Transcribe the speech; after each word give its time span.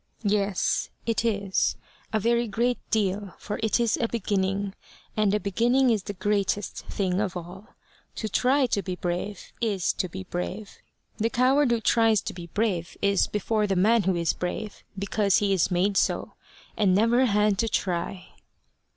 "Yes, 0.23 0.89
it 1.05 1.23
is 1.23 1.75
a 2.11 2.19
very 2.19 2.47
great 2.47 2.79
deal, 2.89 3.35
for 3.37 3.59
it 3.61 3.79
is 3.79 3.97
a 3.97 4.07
beginning. 4.07 4.73
And 5.15 5.31
a 5.31 5.39
beginning 5.39 5.91
is 5.91 6.01
the 6.01 6.13
greatest 6.15 6.77
thing 6.87 7.19
of 7.21 7.37
all. 7.37 7.75
To 8.15 8.27
try 8.27 8.65
to 8.65 8.81
be 8.81 8.95
brave 8.95 9.53
is 9.61 9.93
to 9.93 10.09
be 10.09 10.23
brave. 10.23 10.79
The 11.17 11.29
coward 11.29 11.69
who 11.69 11.79
tries 11.81 12.19
to 12.21 12.33
be 12.33 12.47
brave 12.47 12.97
is 13.03 13.27
before 13.27 13.67
the 13.67 13.75
man 13.75 14.01
who 14.01 14.15
is 14.15 14.33
brave 14.33 14.83
because 14.97 15.37
he 15.37 15.53
is 15.53 15.69
made 15.69 15.97
so, 15.97 16.33
and 16.75 16.95
never 16.95 17.27
had 17.27 17.59
to 17.59 17.69
try." 17.69 18.29